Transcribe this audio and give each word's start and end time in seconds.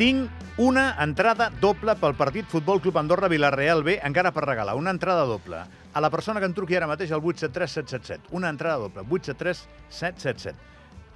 Tinc 0.00 0.30
una 0.56 0.94
entrada 1.04 1.50
doble 1.60 1.92
pel 2.00 2.14
partit 2.16 2.46
Futbol 2.48 2.78
Club 2.80 2.96
Andorra 2.96 3.28
Vilareal 3.28 3.82
B, 3.84 3.98
encara 4.00 4.30
per 4.32 4.46
regalar. 4.46 4.72
Una 4.80 4.94
entrada 4.96 5.26
doble. 5.28 5.58
A 5.92 6.00
la 6.00 6.08
persona 6.08 6.40
que 6.40 6.48
en 6.48 6.54
truqui 6.56 6.78
ara 6.78 6.88
mateix 6.88 7.10
al 7.12 7.20
873 7.20 7.74
777. 7.74 8.32
Una 8.38 8.48
entrada 8.48 8.78
doble, 8.80 9.04
873 9.04 9.60
777. 9.90 10.56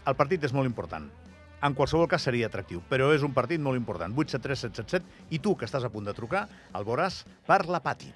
El 0.04 0.18
partit 0.20 0.44
és 0.44 0.52
molt 0.52 0.68
important. 0.68 1.08
En 1.64 1.72
qualsevol 1.78 2.10
cas 2.12 2.28
seria 2.28 2.52
atractiu, 2.52 2.82
però 2.90 3.08
és 3.16 3.24
un 3.24 3.32
partit 3.32 3.64
molt 3.64 3.80
important. 3.80 4.12
873 4.12 4.66
777 4.68 5.32
i 5.32 5.40
tu, 5.40 5.56
que 5.56 5.64
estàs 5.64 5.88
a 5.88 5.92
punt 5.94 6.04
de 6.04 6.12
trucar, 6.12 6.44
el 6.76 6.84
veuràs 6.84 7.22
per 7.48 7.62
la 7.64 7.80
Pati. 7.80 8.12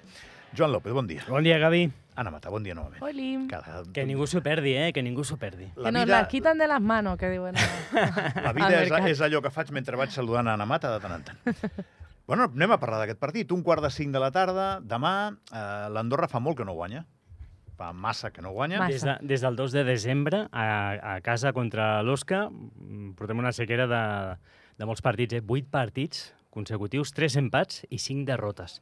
Joan 0.53 0.77
López, 0.77 0.93
bon 0.93 1.09
dia. 1.09 1.25
Bon 1.33 1.41
dia, 1.41 1.57
Gavi. 1.57 1.87
Anna 2.19 2.31
Mata, 2.35 2.49
bon 2.51 2.65
dia 2.65 2.75
novament. 2.75 2.99
Oli. 2.99 3.47
Cada... 3.47 3.79
Que 3.95 4.03
ningú 4.03 4.25
s'ho 4.27 4.41
perdi, 4.43 4.73
eh? 4.75 4.89
Que 4.91 4.99
ningú 5.05 5.23
s'ho 5.23 5.37
perdi. 5.39 5.69
que 5.71 5.91
nos 5.91 6.07
las 6.07 6.27
quitan 6.27 6.57
de 6.57 6.67
las 6.67 6.81
manos, 6.81 7.17
que 7.17 7.29
diuen. 7.29 7.55
La 8.43 8.51
vida 8.51 8.81
és, 8.83 8.91
és 9.13 9.21
allò 9.23 9.39
que 9.41 9.51
faig 9.55 9.71
mentre 9.71 9.95
vaig 9.95 10.11
saludant 10.11 10.49
a 10.51 10.57
Anna 10.59 10.67
Mata 10.67 10.91
de 10.91 10.99
tant 10.99 11.15
en 11.15 11.23
tant. 11.23 11.39
Bueno, 12.29 12.45
anem 12.45 12.69
a 12.69 12.77
parlar 12.77 12.99
d'aquest 13.01 13.17
partit. 13.17 13.49
Un 13.55 13.63
quart 13.65 13.81
de 13.81 13.89
cinc 13.89 14.11
de 14.13 14.19
la 14.21 14.27
tarda, 14.29 14.65
demà, 14.85 15.31
eh, 15.49 15.87
l'Andorra 15.89 16.27
fa 16.29 16.37
molt 16.37 16.59
que 16.59 16.67
no 16.67 16.75
guanya. 16.77 17.07
Fa 17.79 17.87
massa 17.89 18.29
que 18.29 18.43
no 18.45 18.51
guanya. 18.53 18.77
Massa. 18.83 18.91
Des, 18.93 19.05
de, 19.07 19.29
des 19.31 19.41
del 19.41 19.57
2 19.57 19.73
de 19.73 19.83
desembre, 19.87 20.43
a, 20.51 20.67
a 21.15 21.21
casa 21.25 21.55
contra 21.57 22.03
l'Osca, 22.05 22.43
mm, 22.51 23.15
portem 23.17 23.41
una 23.41 23.49
sequera 23.55 23.87
de, 23.89 24.03
de 24.77 24.85
molts 24.85 25.01
partits, 25.01 25.39
eh? 25.39 25.41
8 25.41 25.73
partits 25.73 26.27
consecutius, 26.49 27.13
3 27.13 27.37
empats 27.41 27.83
i 27.89 27.99
5 27.99 28.25
derrotes. 28.27 28.81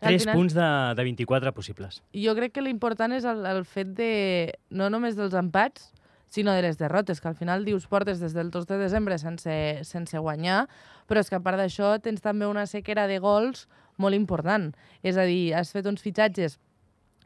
Al 0.00 0.14
3 0.14 0.22
final- 0.24 0.36
punts 0.36 0.54
de, 0.54 0.68
de 0.96 1.04
24 1.04 1.52
possibles. 1.54 2.02
Jo 2.12 2.34
crec 2.34 2.52
que 2.56 2.64
l'important 2.64 3.12
és 3.12 3.24
el, 3.24 3.44
el 3.46 3.64
fet 3.64 3.94
de, 3.96 4.54
no 4.70 4.90
només 4.90 5.16
dels 5.16 5.34
empats, 5.38 5.92
sinó 6.34 6.52
de 6.52 6.64
les 6.66 6.78
derrotes, 6.78 7.20
que 7.20 7.28
al 7.30 7.36
final 7.38 7.64
dius 7.64 7.86
portes 7.86 8.18
des 8.18 8.34
del 8.34 8.50
2 8.50 8.66
de 8.66 8.78
desembre 8.78 9.18
sense, 9.22 9.54
sense 9.86 10.18
guanyar, 10.18 10.64
però 11.06 11.22
és 11.22 11.30
que 11.30 11.38
a 11.38 11.42
part 11.44 11.60
d'això 11.60 11.94
tens 12.02 12.24
també 12.24 12.48
una 12.50 12.66
sequera 12.66 13.06
de 13.06 13.20
gols 13.22 13.68
molt 13.96 14.18
important. 14.18 14.72
És 15.06 15.16
a 15.16 15.26
dir, 15.28 15.54
has 15.54 15.70
fet 15.70 15.86
uns 15.86 16.02
fitxatges 16.02 16.58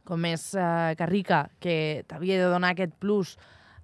com 0.09 0.25
és 0.25 0.43
uh, 0.57 0.95
Carrica, 0.97 1.47
que 1.61 2.05
t'havia 2.09 2.39
de 2.41 2.49
donar 2.49 2.73
aquest 2.73 2.95
plus 3.01 3.35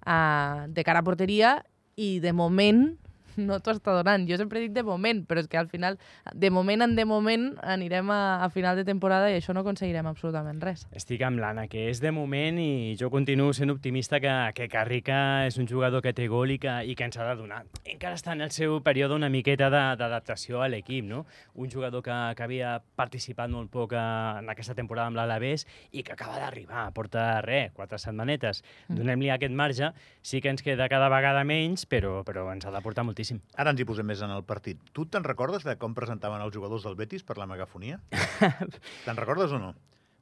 uh, 0.05 0.65
de 0.69 0.85
cara 0.85 1.01
a 1.01 1.05
porteria, 1.05 1.59
i 1.95 2.19
de 2.19 2.33
moment 2.35 2.97
no 3.47 3.59
t'ho 3.59 3.75
està 3.75 3.95
donant. 3.95 4.25
Jo 4.29 4.37
sempre 4.39 4.61
dic 4.63 4.73
de 4.75 4.83
moment, 4.85 5.23
però 5.27 5.41
és 5.43 5.49
que 5.51 5.59
al 5.59 5.69
final, 5.71 5.99
de 6.33 6.51
moment 6.53 6.85
en 6.85 6.95
de 6.95 7.05
moment, 7.05 7.51
anirem 7.63 8.11
a, 8.13 8.43
a 8.45 8.49
final 8.53 8.77
de 8.79 8.85
temporada 8.87 9.29
i 9.31 9.37
això 9.39 9.53
no 9.55 9.63
aconseguirem 9.65 10.07
absolutament 10.09 10.61
res. 10.63 10.85
Estic 10.95 11.23
amb 11.25 11.41
l'Anna, 11.41 11.67
que 11.71 11.87
és 11.89 12.01
de 12.03 12.11
moment 12.15 12.59
i 12.61 12.95
jo 12.99 13.09
continuo 13.13 13.53
sent 13.53 13.73
optimista 13.73 14.19
que, 14.23 14.33
que 14.57 14.69
Carrica 14.71 15.19
és 15.47 15.59
un 15.61 15.67
jugador 15.69 16.03
que 16.05 16.13
té 16.15 16.27
gol 16.31 16.55
i 16.55 16.59
que, 16.61 16.77
i 16.85 16.95
que 16.95 17.07
ens 17.07 17.19
ha 17.19 17.27
de 17.29 17.35
donar. 17.39 17.63
Encara 17.83 18.17
està 18.17 18.35
en 18.35 18.45
el 18.45 18.53
seu 18.55 18.79
període 18.85 19.17
una 19.17 19.29
miqueta 19.33 19.69
d'adaptació 19.73 20.61
a 20.63 20.69
l'equip, 20.71 21.05
no? 21.05 21.25
Un 21.55 21.71
jugador 21.71 22.03
que, 22.05 22.15
que 22.37 22.45
havia 22.45 22.77
participat 22.95 23.51
molt 23.51 23.71
poc 23.73 23.95
eh, 23.95 24.05
en 24.41 24.49
aquesta 24.51 24.75
temporada 24.77 25.11
amb 25.11 25.19
l'Alavés 25.19 25.65
i 25.91 26.03
que 26.05 26.15
acaba 26.15 26.39
d'arribar, 26.41 26.87
porta 26.95 27.41
res, 27.45 27.73
quatre 27.75 27.99
setmanetes. 28.01 28.63
Donem-li 28.89 29.31
aquest 29.33 29.55
marge, 29.55 29.91
sí 30.21 30.41
que 30.41 30.51
ens 30.53 30.63
queda 30.65 30.89
cada 30.91 31.09
vegada 31.11 31.43
menys, 31.47 31.85
però, 31.89 32.21
però 32.27 32.47
ens 32.53 32.65
ha 32.65 32.73
de 32.73 32.81
portar 32.85 33.05
moltíssim. 33.07 33.24
Ara 33.55 33.71
ens 33.73 33.79
hi 33.81 33.85
posem 33.87 34.05
més 34.05 34.21
en 34.25 34.31
el 34.35 34.43
partit. 34.43 34.79
Tu 34.93 35.05
te'n 35.11 35.23
recordes 35.23 35.63
de 35.65 35.75
com 35.81 35.93
presentaven 35.97 36.41
els 36.45 36.53
jugadors 36.55 36.83
del 36.83 36.95
Betis 36.99 37.23
per 37.23 37.37
la 37.37 37.45
megafonia? 37.49 37.99
te'n 39.05 39.17
recordes 39.17 39.51
o 39.55 39.59
no? 39.59 39.73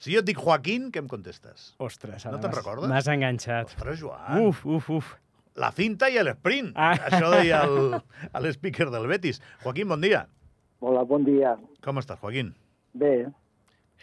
Si 0.03 0.11
jo 0.13 0.19
et 0.19 0.27
dic 0.27 0.39
Joaquín, 0.39 0.89
què 0.91 0.99
em 0.99 1.07
contestes? 1.07 1.73
Ostres, 1.79 2.25
No 2.25 2.33
ara 2.33 2.39
te'n 2.41 2.49
m'has- 2.51 2.57
recordes? 2.59 2.89
M'has 2.91 3.07
enganxat. 3.13 3.69
Ostres, 3.71 3.99
Joan, 4.01 4.41
Uf, 4.47 4.65
uf, 4.65 4.89
uf. 4.89 5.13
la 5.55 5.71
finta 5.71 6.09
i 6.09 6.17
l'esprint. 6.23 6.73
Ah. 6.75 6.93
Això 7.09 7.29
deia 7.31 7.61
l'speaker 8.41 8.89
del 8.91 9.07
Betis. 9.07 9.39
Joaquín, 9.63 9.87
bon 9.87 10.01
dia. 10.01 10.25
Hola, 10.83 11.03
bon 11.07 11.23
dia. 11.23 11.55
Com 11.85 11.99
estàs, 12.01 12.19
Joaquín? 12.19 12.53
Bé, 12.93 13.29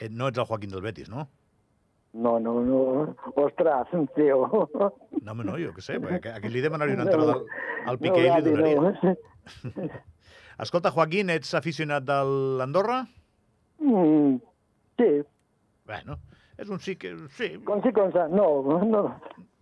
Eh, 0.01 0.09
no 0.09 0.29
ets 0.31 0.39
el 0.41 0.47
Joaquín 0.49 0.71
del 0.73 0.81
Betis, 0.81 1.11
no? 1.13 1.27
No, 2.13 2.39
no, 2.41 2.55
no. 2.65 3.17
Ostres, 3.37 3.91
tio. 4.17 4.49
No, 5.23 5.33
home, 5.33 5.45
no, 5.45 5.57
jo 5.61 5.73
què 5.77 5.83
sé, 5.85 5.99
perquè 6.03 6.33
aquí 6.37 6.49
li 6.51 6.61
demanaria 6.65 6.95
una 6.99 7.05
entrada 7.07 7.35
al, 7.37 7.45
al 7.93 7.99
Piqué 8.03 8.27
i 8.27 8.31
li 8.31 8.51
donaria. 8.51 8.81
no. 8.81 9.91
Escolta, 10.61 10.91
Joaquín, 10.93 11.31
ets 11.33 11.55
aficionat 11.57 12.05
de 12.05 12.17
l'Andorra? 12.61 13.03
Mm, 13.81 14.37
sí, 15.01 15.11
Bueno, 15.91 16.19
és 16.61 16.69
un 16.71 16.79
sí 16.79 16.95
que... 17.01 17.15
Sí, 17.35 17.55
com 17.67 17.81
si 17.83 17.91
com 17.97 18.13
sa. 18.15 18.29
No, 18.31 18.45
no. 18.85 19.01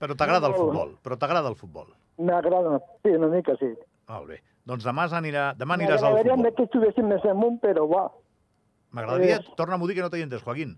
però 0.02 0.16
t'agrada 0.18 0.48
el 0.50 0.52
No. 0.52 0.58
futbol. 0.58 0.90
Però 1.02 1.16
t'agrada 1.16 1.48
el 1.48 1.56
futbol. 1.56 1.86
M'agrada, 2.18 2.80
sí, 3.04 3.14
una 3.16 3.28
mica 3.32 3.54
sí. 3.60 3.70
Molt 4.10 4.26
bé. 4.28 4.40
Doncs 4.68 4.84
demà, 4.84 5.06
s'anirà, 5.08 5.54
demà 5.56 5.78
aniràs 5.78 6.02
al 6.02 6.12
M'agradaria 6.18 6.34
futbol. 6.36 6.54
que 6.58 6.66
estiguéssim 6.66 7.08
més 7.08 7.24
amunt, 7.30 7.56
però 7.62 7.86
va. 7.88 8.02
M'agradaria... 8.92 9.38
Torna-m'ho 9.56 9.86
a 9.86 9.88
dir 9.88 9.96
que 9.96 10.04
no 10.04 10.10
t'he 10.12 10.20
entès, 10.26 10.42
Joaquín. 10.44 10.74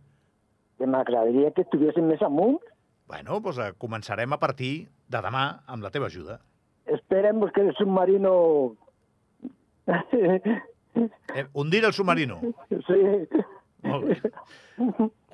Que 0.80 0.88
m'agradaria 0.88 1.52
que 1.52 1.66
estiguéssim 1.66 2.06
més 2.08 2.22
amunt. 2.24 2.56
Bueno, 3.10 3.36
doncs 3.44 3.58
eh, 3.60 3.72
començarem 3.82 4.32
a 4.32 4.38
partir 4.40 4.88
de 5.12 5.20
demà 5.20 5.44
amb 5.68 5.84
la 5.84 5.90
teva 5.92 6.08
ajuda. 6.08 6.38
Esperemos 6.88 7.52
que 7.52 7.66
el 7.66 7.74
submarino... 7.76 8.32
Eh, 11.36 11.44
hundir 11.52 11.84
el 11.84 11.92
submarino. 11.92 12.40
sí. 12.88 13.00
Molt 13.86 14.08
bé. 14.08 14.32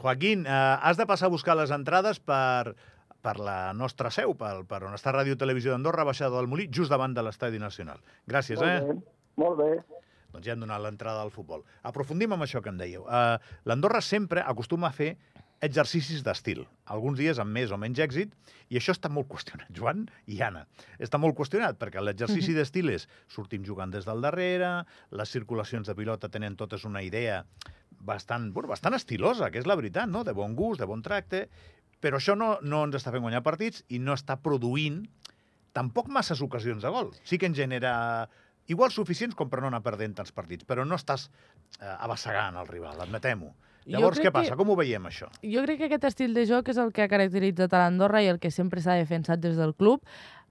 Joaquín, 0.02 0.44
eh, 0.46 0.50
has 0.82 0.98
de 0.98 1.06
passar 1.06 1.30
a 1.30 1.34
buscar 1.34 1.56
les 1.56 1.70
entrades 1.74 2.20
per, 2.20 2.74
per 3.22 3.36
la 3.40 3.72
nostra 3.74 4.10
seu, 4.14 4.34
per, 4.38 4.64
per 4.68 4.82
on 4.86 4.98
està 4.98 5.14
Ràdio 5.14 5.38
Televisió 5.38 5.72
d'Andorra, 5.72 6.04
baixada 6.06 6.36
del 6.36 6.50
Molí, 6.50 6.68
just 6.70 6.92
davant 6.92 7.14
de 7.16 7.24
l'Estadi 7.26 7.62
Nacional. 7.62 8.02
Gràcies, 8.28 8.60
Molt 8.60 8.68
eh? 8.68 8.80
bé. 8.82 8.98
Molt 9.42 9.62
bé. 9.62 9.70
Doncs 10.34 10.46
ja 10.46 10.52
hem 10.52 10.62
donat 10.62 10.82
l'entrada 10.84 11.22
al 11.24 11.32
futbol. 11.32 11.64
Aprofundim 11.88 12.34
amb 12.36 12.44
això 12.44 12.60
que 12.62 12.68
em 12.68 12.76
dèieu. 12.76 13.06
Uh, 13.08 13.40
L'Andorra 13.64 14.02
sempre 14.04 14.42
acostuma 14.44 14.90
a 14.90 14.94
fer 14.94 15.14
exercicis 15.64 16.22
d'estil, 16.24 16.64
alguns 16.92 17.18
dies 17.18 17.38
amb 17.40 17.54
més 17.54 17.72
o 17.72 17.78
menys 17.80 18.00
èxit, 18.02 18.34
i 18.68 18.76
això 18.76 18.92
està 18.92 19.08
molt 19.12 19.28
qüestionat, 19.30 19.70
Joan 19.76 20.04
i 20.26 20.40
Anna. 20.44 20.66
Està 21.02 21.20
molt 21.22 21.36
qüestionat, 21.38 21.78
perquè 21.80 22.02
l'exercici 22.02 22.54
d'estil 22.56 22.92
és 22.92 23.08
sortim 23.32 23.64
jugant 23.64 23.92
des 23.92 24.08
del 24.08 24.20
darrere, 24.24 24.84
les 25.16 25.32
circulacions 25.32 25.88
de 25.88 25.96
pilota 25.96 26.32
tenen 26.32 26.58
totes 26.60 26.84
una 26.84 27.02
idea 27.02 27.44
bastant, 28.06 28.52
bueno, 28.52 28.68
bastant 28.68 28.94
estilosa, 28.94 29.50
que 29.50 29.62
és 29.62 29.68
la 29.68 29.78
veritat, 29.78 30.10
no? 30.10 30.24
de 30.24 30.36
bon 30.36 30.54
gust, 30.58 30.80
de 30.82 30.88
bon 30.88 31.02
tracte, 31.02 31.46
però 32.00 32.20
això 32.20 32.36
no, 32.36 32.56
no 32.62 32.84
ens 32.86 32.98
està 32.98 33.12
fent 33.14 33.24
guanyar 33.24 33.42
partits 33.46 33.82
i 33.88 33.98
no 33.98 34.14
està 34.14 34.36
produint 34.42 35.00
tampoc 35.76 36.08
masses 36.12 36.40
ocasions 36.44 36.84
de 36.84 36.92
gol. 36.92 37.14
Sí 37.24 37.38
que 37.40 37.48
en 37.48 37.56
genera 37.56 38.28
igual 38.72 38.92
suficients 38.92 39.36
com 39.36 39.50
per 39.50 39.62
no 39.62 39.70
anar 39.70 39.82
perdent 39.84 40.16
tants 40.18 40.34
partits, 40.36 40.66
però 40.68 40.84
no 40.84 40.98
estàs 40.98 41.28
eh, 41.80 41.96
abassegant 41.96 42.58
el 42.60 42.68
rival, 42.68 43.00
admetem-ho. 43.04 43.52
Llavors, 43.86 44.18
què 44.18 44.32
passa? 44.32 44.50
que- 44.50 44.56
Com 44.56 44.70
ho 44.70 44.76
veiem, 44.76 45.04
això? 45.06 45.28
Jo 45.42 45.62
crec 45.62 45.78
que 45.78 45.84
aquest 45.86 46.04
estil 46.04 46.34
de 46.34 46.44
joc 46.46 46.68
és 46.68 46.76
el 46.76 46.92
que 46.92 47.02
ha 47.02 47.08
caracteritzat 47.08 47.72
a 47.72 47.84
l'Andorra 47.84 48.22
i 48.22 48.26
el 48.32 48.38
que 48.40 48.50
sempre 48.50 48.80
s'ha 48.80 48.94
defensat 48.98 49.38
des 49.40 49.56
del 49.56 49.74
club, 49.74 50.02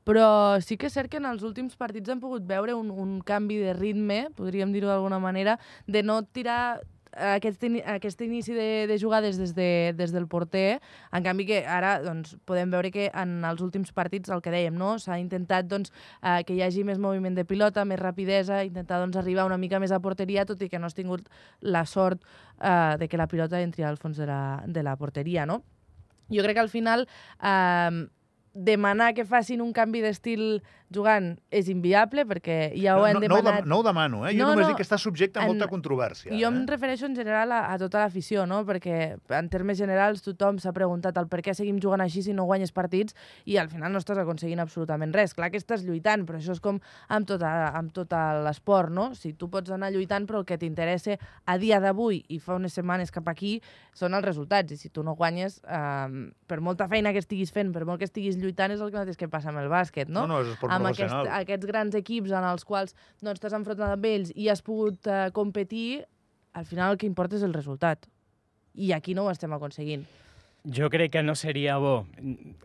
però 0.06 0.62
sí 0.62 0.78
que 0.78 0.88
és 0.88 0.94
cert 0.94 1.10
que 1.10 1.18
en 1.18 1.26
els 1.26 1.42
últims 1.44 1.76
partits 1.76 2.10
hem 2.10 2.20
pogut 2.22 2.44
veure 2.48 2.74
un, 2.78 2.92
un 2.92 3.22
canvi 3.22 3.58
de 3.58 3.74
ritme, 3.74 4.30
podríem 4.36 4.72
dir-ho 4.72 4.88
d'alguna 4.88 5.20
manera, 5.20 5.58
de 5.88 6.04
no 6.04 6.22
tirar 6.24 6.80
aquest, 7.16 7.64
aquest 7.86 8.22
inici 8.22 8.54
de, 8.54 8.86
de 8.88 8.98
jugades 9.00 9.38
des, 9.38 9.54
de, 9.56 9.94
des 9.96 10.12
del 10.12 10.28
porter, 10.28 10.80
en 11.16 11.24
canvi 11.24 11.46
que 11.50 11.62
ara 11.66 11.98
doncs, 12.04 12.36
podem 12.46 12.72
veure 12.72 12.92
que 12.92 13.10
en 13.14 13.38
els 13.48 13.62
últims 13.64 13.94
partits, 13.96 14.32
el 14.34 14.44
que 14.46 14.54
dèiem, 14.54 14.76
no? 14.76 14.96
s'ha 15.00 15.20
intentat 15.22 15.70
doncs, 15.72 15.94
eh, 16.22 16.42
que 16.48 16.56
hi 16.56 16.64
hagi 16.66 16.84
més 16.88 17.00
moviment 17.00 17.36
de 17.36 17.46
pilota, 17.48 17.86
més 17.86 18.00
rapidesa, 18.02 18.64
intentar 18.68 19.00
doncs, 19.04 19.18
arribar 19.22 19.48
una 19.48 19.60
mica 19.62 19.80
més 19.80 19.96
a 19.96 20.02
porteria, 20.04 20.46
tot 20.46 20.62
i 20.62 20.70
que 20.70 20.80
no 20.80 20.90
has 20.90 20.98
tingut 20.98 21.30
la 21.62 21.86
sort 21.86 22.22
eh, 22.60 22.96
de 23.00 23.08
que 23.08 23.18
la 23.18 23.30
pilota 23.32 23.62
entri 23.62 23.88
al 23.88 23.98
fons 23.98 24.18
de 24.18 24.28
la, 24.30 24.42
de 24.68 24.84
la 24.84 24.98
porteria, 25.00 25.46
no? 25.46 25.64
Jo 26.32 26.42
crec 26.42 26.58
que 26.58 26.64
al 26.64 26.74
final 26.74 27.06
eh, 27.42 28.06
demanar 28.56 29.14
que 29.14 29.28
facin 29.28 29.62
un 29.62 29.74
canvi 29.76 30.02
d'estil 30.02 30.64
jugant 30.96 31.34
és 31.52 31.68
inviable 31.70 32.24
perquè 32.26 32.72
ja 32.80 32.96
ho 32.96 33.04
no, 33.04 33.06
han 33.06 33.14
no, 33.14 33.20
no, 33.20 33.28
demanat. 33.28 33.60
dem- 33.62 33.70
no 33.70 33.80
ho 33.80 33.84
demano, 33.84 34.24
eh? 34.28 34.32
Jo 34.34 34.46
No, 34.46 34.54
només 34.54 34.66
no, 34.66 34.70
dic 34.74 34.78
que 34.82 34.86
està 34.88 34.98
subjecte 34.98 35.40
a 35.40 35.44
en- 35.44 35.52
molta 35.52 35.68
controvèrsia. 35.68 36.32
Jo 36.32 36.48
em 36.48 36.62
eh? 36.62 36.66
refereixo 36.68 37.06
en 37.06 37.16
general 37.16 37.52
a, 37.52 37.60
a 37.74 37.78
tota 37.82 38.00
l'afició, 38.06 38.46
no? 38.48 38.64
perquè 38.66 39.18
en 39.30 39.50
termes 39.50 39.78
generals 39.78 40.24
tothom 40.26 40.58
s'ha 40.64 40.74
preguntat 40.74 41.18
el 41.22 41.28
per 41.28 41.42
què 41.46 41.54
seguim 41.54 41.78
jugant 41.84 42.02
així 42.02 42.24
si 42.24 42.34
no 42.34 42.46
guanyes 42.48 42.72
partits 42.72 43.14
i 43.46 43.58
al 43.58 43.70
final 43.70 43.92
no 43.92 44.00
estàs 44.00 44.18
aconseguint 44.24 44.60
absolutament 44.64 45.14
res. 45.14 45.34
Clar 45.36 45.52
que 45.52 45.58
estàs 45.62 45.84
lluitant, 45.86 46.26
però 46.26 46.40
això 46.40 46.56
és 46.56 46.62
com 46.64 46.80
amb 47.10 47.28
tot, 47.28 47.44
a- 47.44 47.72
amb 47.78 47.92
tot 47.94 48.12
l'esport, 48.46 48.90
no? 48.90 49.12
Si 49.16 49.34
tu 49.34 49.50
pots 49.52 49.70
anar 49.76 49.92
lluitant 49.94 50.26
però 50.26 50.40
el 50.42 50.46
que 50.46 50.58
t'interessa 50.58 51.18
a 51.46 51.58
dia 51.58 51.80
d'avui 51.84 52.24
i 52.30 52.40
fa 52.40 52.56
unes 52.56 52.74
setmanes 52.74 53.12
cap 53.12 53.28
aquí 53.28 53.58
són 53.94 54.14
els 54.14 54.26
resultats 54.26 54.72
i 54.72 54.78
si 54.78 54.90
tu 54.90 55.04
no 55.04 55.16
guanyes, 55.16 55.62
eh, 55.68 56.32
per 56.48 56.62
molta 56.62 56.88
feina 56.88 57.12
que 57.14 57.20
estiguis 57.20 57.52
fent, 57.52 57.72
per 57.74 57.86
molt 57.86 58.00
que 58.00 58.06
estiguis 58.08 58.38
lluitant 58.38 58.72
és 58.72 58.82
el 58.82 58.92
que 58.92 58.98
mateix 59.02 59.18
que 59.18 59.28
passa 59.30 59.50
amb 59.50 59.60
el 59.60 59.70
bàsquet, 59.70 60.08
no? 60.10 60.26
No, 60.26 60.36
no, 60.36 60.42
és 60.42 60.54
esport 60.54 60.72
amb 60.74 60.85
aquest, 60.90 61.12
professional. 61.12 61.42
aquests 61.42 61.70
grans 61.72 61.96
equips 62.02 62.36
en 62.36 62.50
els 62.50 62.68
quals 62.68 62.96
doncs, 63.22 63.40
t'has 63.42 63.56
enfrontat 63.58 63.96
amb 63.96 64.10
ells 64.10 64.34
i 64.36 64.50
has 64.52 64.64
pogut 64.66 65.10
uh, 65.10 65.30
competir, 65.36 66.04
al 66.54 66.68
final 66.70 66.96
el 66.96 67.02
que 67.02 67.10
importa 67.10 67.40
és 67.40 67.44
el 67.48 67.56
resultat. 67.56 68.08
I 68.76 68.92
aquí 68.96 69.16
no 69.16 69.26
ho 69.26 69.32
estem 69.32 69.54
aconseguint. 69.56 70.06
Jo 70.66 70.90
crec 70.90 71.12
que 71.12 71.22
no 71.24 71.36
seria 71.36 71.78
bo. 71.78 72.08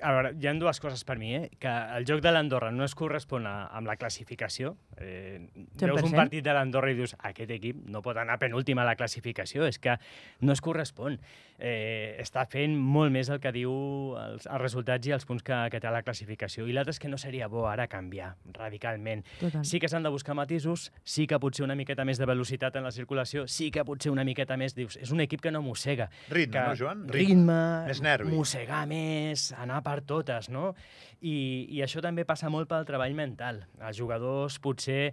A 0.00 0.12
veure, 0.14 0.32
hi 0.40 0.48
ha 0.48 0.54
dues 0.56 0.80
coses 0.80 1.02
per 1.04 1.18
mi, 1.20 1.34
eh? 1.36 1.50
Que 1.60 1.72
el 1.98 2.06
joc 2.08 2.22
de 2.24 2.32
l'Andorra 2.32 2.70
no 2.72 2.86
es 2.86 2.94
correspon 2.96 3.46
a, 3.46 3.66
amb 3.76 3.90
la 3.90 3.96
classificació. 4.00 4.74
Eh, 4.96 5.40
veus 5.80 6.00
un 6.00 6.08
100%. 6.08 6.16
partit 6.16 6.44
de 6.44 6.54
l'Andorra 6.56 6.92
i 6.92 6.96
dius 6.96 7.14
aquest 7.18 7.52
equip 7.56 7.84
no 7.92 8.00
pot 8.02 8.16
anar 8.16 8.38
penúltim 8.40 8.80
a 8.80 8.86
la 8.88 8.96
classificació. 8.96 9.66
És 9.68 9.78
que 9.78 9.98
no 10.40 10.56
es 10.56 10.64
correspon. 10.64 11.18
Eh, 11.60 12.16
està 12.22 12.46
fent 12.48 12.72
molt 12.72 13.12
més 13.12 13.28
el 13.28 13.40
que 13.40 13.52
diu 13.52 13.70
els, 14.16 14.46
els 14.46 14.62
resultats 14.62 15.06
i 15.06 15.12
els 15.12 15.26
punts 15.28 15.44
que, 15.44 15.58
que 15.68 15.80
té 15.80 15.90
a 15.90 15.92
la 15.92 16.00
classificació. 16.06 16.64
I 16.66 16.72
l'altre 16.72 16.96
és 16.96 17.02
que 17.02 17.10
no 17.12 17.20
seria 17.20 17.50
bo 17.52 17.66
ara 17.68 17.86
canviar 17.86 18.32
radicalment. 18.56 19.26
Total. 19.42 19.64
Sí 19.68 19.80
que 19.82 19.90
s'han 19.92 20.06
de 20.06 20.14
buscar 20.14 20.34
matisos, 20.38 20.88
sí 21.04 21.26
que 21.28 21.38
potser 21.42 21.66
una 21.66 21.76
miqueta 21.76 22.06
més 22.08 22.16
de 22.16 22.28
velocitat 22.28 22.80
en 22.80 22.88
la 22.88 22.94
circulació, 22.96 23.44
sí 23.46 23.68
que 23.70 23.84
potser 23.84 24.12
una 24.12 24.24
miqueta 24.24 24.56
més, 24.56 24.72
dius, 24.74 24.96
és 24.96 25.12
un 25.12 25.20
equip 25.20 25.44
que 25.44 25.52
no 25.52 25.60
mossega. 25.60 26.08
Ritme, 26.30 26.56
que 26.56 26.64
no, 26.64 26.76
Joan? 26.80 27.04
Ritme, 27.12 27.60
Més 27.90 28.02
nervi. 28.04 28.32
mossegar 28.32 28.84
més, 28.90 29.50
anar 29.58 29.82
per 29.86 30.00
totes, 30.06 30.48
no? 30.52 30.72
I, 31.20 31.66
I 31.76 31.82
això 31.84 32.00
també 32.04 32.24
passa 32.24 32.48
molt 32.52 32.70
pel 32.70 32.86
treball 32.88 33.14
mental. 33.18 33.64
Els 33.82 33.98
jugadors 33.98 34.56
potser 34.62 35.10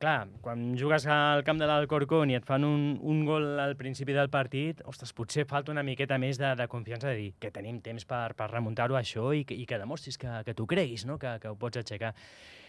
clar, 0.00 0.28
quan 0.40 0.62
jugues 0.80 1.04
al 1.12 1.42
camp 1.44 1.58
de 1.60 1.66
l'Alcorcón 1.68 2.30
i 2.32 2.36
et 2.38 2.46
fan 2.48 2.64
un, 2.64 2.94
un 3.04 3.20
gol 3.28 3.60
al 3.60 3.74
principi 3.76 4.16
del 4.16 4.30
partit, 4.32 4.80
ostres, 4.88 5.12
potser 5.12 5.44
falta 5.48 5.74
una 5.74 5.84
miqueta 5.84 6.16
més 6.18 6.40
de, 6.40 6.54
de 6.56 6.66
confiança 6.72 7.10
de 7.10 7.18
dir 7.18 7.28
que 7.38 7.52
tenim 7.52 7.82
temps 7.84 8.08
per, 8.08 8.30
per 8.38 8.48
remuntar-ho 8.48 8.96
això 8.96 9.28
i 9.36 9.44
que, 9.44 9.54
i 9.54 9.68
que 9.68 9.78
demostris 9.78 10.16
que, 10.18 10.40
que 10.46 10.56
tu 10.56 10.66
creguis, 10.66 11.04
no? 11.04 11.18
que, 11.20 11.36
que 11.42 11.52
ho 11.52 11.58
pots 11.60 11.82
aixecar. 11.82 12.14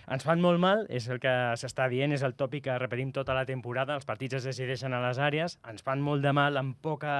Ens 0.10 0.26
fan 0.26 0.42
molt 0.42 0.60
mal, 0.60 0.86
és 0.90 1.08
el 1.14 1.20
que 1.22 1.32
s'està 1.60 1.86
dient, 1.92 2.14
és 2.16 2.24
el 2.26 2.34
tòpic 2.40 2.66
que 2.66 2.78
repetim 2.82 3.12
tota 3.14 3.36
la 3.38 3.46
temporada, 3.46 3.96
els 3.96 4.08
partits 4.10 4.40
es 4.40 4.48
decideixen 4.50 4.94
a 4.98 5.02
les 5.06 5.20
àrees, 5.22 5.60
ens 5.70 5.86
fan 5.86 6.02
molt 6.02 6.26
de 6.26 6.34
mal 6.34 6.58
amb 6.58 6.80
poca, 6.82 7.14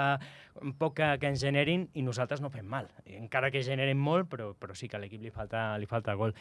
amb 0.62 0.78
poca 0.80 1.14
que 1.22 1.30
ens 1.30 1.44
generin 1.44 1.88
i 1.94 2.02
nosaltres 2.02 2.42
no 2.42 2.50
fem 2.50 2.66
mal. 2.66 2.90
Encara 3.06 3.52
que 3.52 3.64
generen 3.64 4.02
molt, 4.02 4.30
però, 4.32 4.52
però 4.58 4.76
sí 4.76 4.90
que 4.90 4.98
a 4.98 5.04
l'equip 5.04 5.22
li 5.22 5.34
falta, 5.34 5.78
li 5.78 5.90
falta 5.90 6.18
gol 6.18 6.34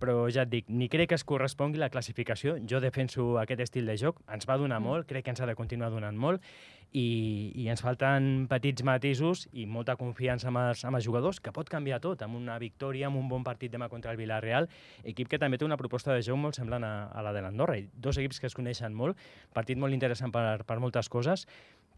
però 0.00 0.28
ja 0.32 0.46
et 0.46 0.52
dic, 0.52 0.68
ni 0.68 0.88
crec 0.88 1.10
que 1.12 1.18
es 1.18 1.26
correspongui 1.26 1.80
la 1.80 1.90
classificació. 1.92 2.56
Jo 2.68 2.80
defenso 2.80 3.36
aquest 3.42 3.62
estil 3.66 3.86
de 3.90 3.96
joc, 4.00 4.20
ens 4.32 4.48
va 4.48 4.58
donar 4.60 4.80
molt, 4.84 5.08
crec 5.08 5.26
que 5.26 5.34
ens 5.34 5.42
ha 5.42 5.48
de 5.48 5.56
continuar 5.58 5.90
donant 5.90 6.16
molt, 6.18 6.44
i, 6.92 7.52
i 7.54 7.66
ens 7.68 7.82
falten 7.84 8.46
petits 8.48 8.84
matisos 8.86 9.44
i 9.52 9.66
molta 9.68 9.96
confiança 10.00 10.48
amb 10.48 10.62
els, 10.62 10.84
amb 10.88 10.96
els 10.96 11.04
jugadors, 11.04 11.40
que 11.40 11.52
pot 11.52 11.68
canviar 11.68 12.00
tot, 12.04 12.22
amb 12.24 12.38
una 12.38 12.56
victòria, 12.58 13.08
amb 13.08 13.20
un 13.20 13.28
bon 13.28 13.44
partit 13.44 13.72
demà 13.72 13.90
contra 13.92 14.14
el 14.14 14.20
Villarreal, 14.20 14.68
equip 15.04 15.28
que 15.28 15.40
també 15.40 15.58
té 15.58 15.68
una 15.68 15.76
proposta 15.76 16.14
de 16.14 16.22
joc 16.24 16.40
molt 16.40 16.56
semblant 16.56 16.86
a, 16.86 16.94
a 17.12 17.24
la 17.26 17.34
de 17.36 17.44
l'Andorra, 17.44 17.76
dos 17.94 18.16
equips 18.18 18.40
que 18.40 18.48
es 18.48 18.56
coneixen 18.56 18.96
molt, 18.96 19.18
partit 19.54 19.78
molt 19.78 19.92
interessant 19.92 20.32
per, 20.32 20.62
per 20.64 20.78
moltes 20.80 21.12
coses, 21.12 21.44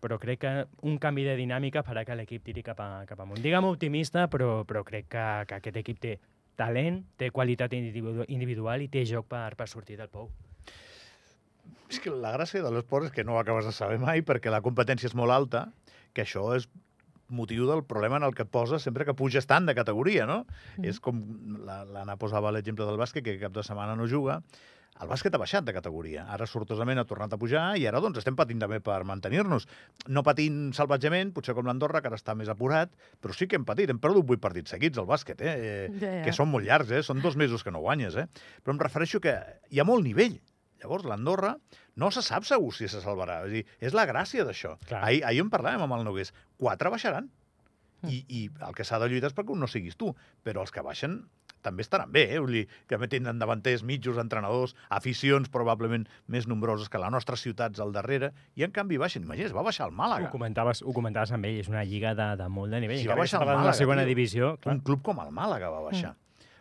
però 0.00 0.18
crec 0.18 0.40
que 0.42 0.52
un 0.88 0.98
canvi 0.98 1.26
de 1.28 1.36
dinàmica 1.36 1.84
farà 1.86 2.06
que 2.08 2.16
l'equip 2.16 2.42
tiri 2.46 2.64
cap, 2.64 2.80
a, 2.80 3.04
cap 3.06 3.20
amunt. 3.20 3.40
Digue'm 3.44 3.68
optimista, 3.68 4.26
però, 4.32 4.64
però 4.66 4.82
crec 4.86 5.10
que, 5.12 5.26
que 5.46 5.60
aquest 5.60 5.80
equip 5.82 6.00
té 6.00 6.16
talent, 6.60 7.00
té 7.16 7.30
qualitat 7.32 7.72
individu 7.76 8.26
individual 8.28 8.84
i 8.84 8.90
té 8.92 9.06
joc 9.08 9.26
per, 9.32 9.54
per 9.56 9.68
sortir 9.72 9.96
del 10.00 10.12
pou. 10.12 10.28
És 11.90 11.98
que 12.02 12.12
la 12.14 12.30
gràcia 12.36 12.62
de 12.62 12.70
l'esport 12.70 13.08
és 13.08 13.14
que 13.16 13.24
no 13.26 13.34
ho 13.34 13.40
acabes 13.40 13.66
de 13.66 13.72
saber 13.74 13.98
mai 14.02 14.20
perquè 14.26 14.52
la 14.52 14.60
competència 14.62 15.08
és 15.10 15.16
molt 15.18 15.34
alta, 15.34 15.64
que 16.14 16.22
això 16.26 16.44
és 16.56 16.68
motiu 17.30 17.66
del 17.68 17.84
problema 17.86 18.18
en 18.18 18.26
el 18.26 18.34
que 18.34 18.42
et 18.42 18.50
poses 18.50 18.82
sempre 18.82 19.04
que 19.06 19.14
puges 19.14 19.46
tant 19.46 19.66
de 19.66 19.74
categoria, 19.78 20.24
no? 20.26 20.40
Mm. 20.76 20.86
És 20.90 20.98
com 21.02 21.20
la- 21.66 21.84
l'Anna 21.86 22.16
posava 22.18 22.50
l'exemple 22.54 22.86
del 22.86 22.98
bàsquet, 22.98 23.22
que 23.24 23.38
cap 23.42 23.54
de 23.54 23.62
setmana 23.66 23.94
no 23.98 24.08
juga. 24.10 24.40
El 25.00 25.08
bàsquet 25.08 25.32
ha 25.32 25.40
baixat 25.40 25.64
de 25.64 25.72
categoria. 25.72 26.26
Ara 26.28 26.44
sortosament 26.48 27.00
ha 27.00 27.06
tornat 27.08 27.32
a 27.32 27.38
pujar 27.40 27.62
i 27.80 27.86
ara 27.88 28.02
doncs 28.04 28.20
estem 28.20 28.36
patint 28.36 28.60
també 28.60 28.82
per 28.84 28.98
mantenir-nos. 29.08 29.64
No 30.12 30.22
patint 30.26 30.74
salvatgement, 30.76 31.32
potser 31.36 31.54
com 31.56 31.68
l'Andorra, 31.68 32.02
que 32.04 32.10
ara 32.10 32.18
està 32.20 32.36
més 32.36 32.52
apurat, 32.52 32.92
però 33.24 33.36
sí 33.36 33.48
que 33.48 33.56
hem 33.56 33.64
patit. 33.68 33.92
Hem 33.92 34.02
perdut 34.02 34.28
vuit 34.28 34.42
partits 34.42 34.76
seguits 34.76 35.00
al 35.00 35.08
bàsquet, 35.08 35.40
eh? 35.40 35.56
eh 35.56 35.88
Ja, 36.00 36.12
ja. 36.18 36.22
que 36.26 36.36
són 36.36 36.52
molt 36.52 36.68
llargs, 36.68 36.92
eh? 36.92 37.02
Són 37.06 37.24
dos 37.24 37.38
mesos 37.40 37.64
que 37.64 37.72
no 37.72 37.80
guanyes, 37.80 38.18
eh? 38.20 38.26
Però 38.60 38.76
em 38.76 38.82
refereixo 38.82 39.22
que 39.24 39.36
hi 39.70 39.80
ha 39.80 39.88
molt 39.88 40.04
nivell. 40.04 40.36
Llavors, 40.80 41.08
l'Andorra 41.08 41.54
no 42.00 42.12
se 42.12 42.22
sap 42.24 42.44
segur 42.48 42.70
si 42.76 42.88
se 42.88 43.00
salvarà. 43.00 43.42
És, 43.48 43.52
dir, 43.56 43.64
és 43.80 43.96
la 43.96 44.06
gràcia 44.08 44.44
d'això. 44.48 44.76
Ahir, 45.00 45.24
ahir 45.28 45.44
en 45.44 45.52
parlàvem 45.52 45.84
amb 45.84 45.96
el 45.96 46.06
Nogués. 46.08 46.32
Quatre 46.60 46.92
baixaran. 46.92 47.28
I, 48.08 48.22
I 48.32 48.46
el 48.64 48.76
que 48.76 48.84
s'ha 48.88 49.00
de 49.00 49.10
lluitar 49.12 49.28
és 49.28 49.36
perquè 49.36 49.52
un 49.52 49.60
no 49.60 49.68
siguis 49.68 49.98
tu. 50.00 50.14
Però 50.44 50.64
els 50.64 50.72
que 50.72 50.84
baixen 50.84 51.20
també 51.62 51.84
estaran 51.84 52.12
bé, 52.12 52.26
eh? 52.34 52.38
Vull 52.40 52.52
dir, 52.60 52.64
que 52.86 52.96
també 52.96 53.08
tenen 53.12 53.38
davanters, 53.40 53.82
mitjos, 53.86 54.18
entrenadors, 54.22 54.76
aficions 54.88 55.50
probablement 55.52 56.06
més 56.26 56.48
nombroses 56.48 56.88
que 56.88 56.98
les 57.02 57.12
nostres 57.12 57.44
ciutats 57.44 57.80
al 57.80 57.92
darrere, 57.92 58.32
i 58.56 58.64
en 58.66 58.72
canvi 58.72 58.98
baixen. 59.00 59.24
Imagina't, 59.28 59.54
va 59.56 59.66
baixar 59.66 59.86
el 59.88 59.94
Ho 59.94 59.98
Màlaga. 60.00 60.30
comentaves, 60.32 60.82
ho 60.82 60.92
comentaves 60.96 61.32
amb 61.32 61.44
ell, 61.46 61.60
és 61.60 61.68
una 61.68 61.84
lliga 61.84 62.14
de, 62.14 62.30
de 62.40 62.48
molt 62.48 62.72
de 62.72 62.80
nivell. 62.80 63.02
Si 63.02 63.08
va 63.10 63.18
baixar 63.18 63.42
el 63.42 63.48
Màlaga, 63.48 63.70
la 63.70 63.76
segona 63.78 64.02
tio. 64.04 64.14
divisió, 64.14 64.56
clar. 64.58 64.74
Un 64.78 64.82
club 64.86 65.02
com 65.02 65.20
el 65.20 65.30
Màlaga 65.36 65.70
va 65.70 65.84
baixar. 65.90 66.16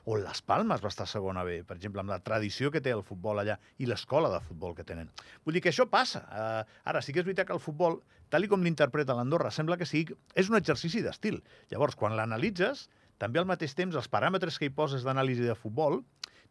O 0.09 0.15
el 0.17 0.23
Las 0.23 0.41
Palmes 0.41 0.81
va 0.81 0.89
estar 0.89 1.03
a 1.05 1.09
segona 1.11 1.43
B, 1.45 1.59
per 1.67 1.75
exemple, 1.77 2.01
amb 2.01 2.09
la 2.09 2.17
tradició 2.25 2.71
que 2.73 2.81
té 2.81 2.89
el 2.95 3.03
futbol 3.05 3.37
allà 3.37 3.59
i 3.77 3.85
l'escola 3.85 4.31
de 4.31 4.39
futbol 4.41 4.73
que 4.73 4.85
tenen. 4.87 5.11
Vull 5.45 5.53
dir 5.53 5.61
que 5.61 5.69
això 5.69 5.85
passa. 5.91 6.23
Uh, 6.31 6.79
ara, 6.89 7.01
sí 7.05 7.13
que 7.13 7.21
és 7.21 7.27
veritat 7.27 7.45
que 7.45 7.53
el 7.53 7.61
futbol, 7.61 7.99
tal 8.33 8.47
i 8.47 8.49
com 8.49 8.63
l'interpreta 8.65 9.13
l'Andorra, 9.13 9.51
sembla 9.53 9.77
que 9.77 9.85
sigui, 9.85 10.15
és 10.33 10.49
un 10.49 10.57
exercici 10.57 11.03
d'estil. 11.05 11.43
Llavors, 11.69 11.99
quan 11.99 12.17
l'analitzes, 12.17 12.87
també 13.23 13.39
al 13.41 13.47
mateix 13.51 13.75
temps 13.79 13.97
els 14.01 14.09
paràmetres 14.15 14.57
que 14.61 14.69
hi 14.69 14.75
poses 14.81 15.05
d'anàlisi 15.09 15.51
de 15.51 15.57
futbol 15.65 16.01